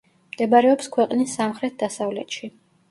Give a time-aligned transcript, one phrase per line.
[0.35, 2.53] მდებარეობს ქვეყნის სამხრეთ-დასავლეთში.